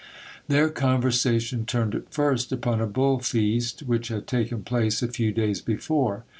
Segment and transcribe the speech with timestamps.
[0.47, 5.31] Their conversation turned at first upon a bull feast which had taken place a few
[5.31, 6.23] days before.